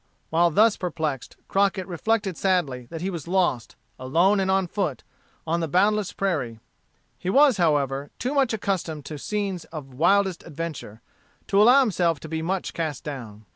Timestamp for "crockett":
1.47-1.85